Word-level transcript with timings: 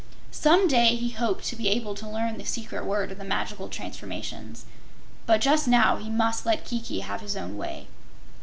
Some 0.33 0.67
day 0.67 0.95
he 0.95 1.11
hoped 1.11 1.45
to 1.45 1.55
be 1.55 1.67
able 1.69 1.93
to 1.93 2.09
learn 2.09 2.39
the 2.39 2.43
secret 2.43 2.85
word 2.87 3.11
of 3.11 3.19
the 3.19 3.23
magical 3.23 3.69
transformations, 3.69 4.65
but 5.27 5.41
just 5.41 5.67
now 5.67 5.97
he 5.97 6.09
must 6.09 6.43
let 6.43 6.65
Kiki 6.65 7.01
have 7.01 7.21
his 7.21 7.37
own 7.37 7.55
way. 7.55 7.85